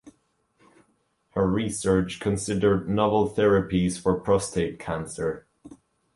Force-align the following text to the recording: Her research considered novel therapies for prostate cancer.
Her 1.35 1.45
research 1.47 2.19
considered 2.19 2.89
novel 2.89 3.29
therapies 3.29 3.99
for 4.01 4.19
prostate 4.19 4.79
cancer. 4.79 5.45